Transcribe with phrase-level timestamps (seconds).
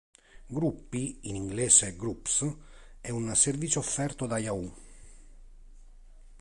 [0.47, 2.51] Gruppi, in inglese Groups,
[3.01, 4.75] è un servizio offerto da Yahoo!